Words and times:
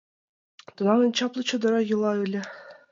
Тунам 0.75 0.99
эн 1.05 1.11
чапле 1.17 1.41
чодыра 1.49 1.79
йӱла 1.89 2.13
ыле. 2.25 2.41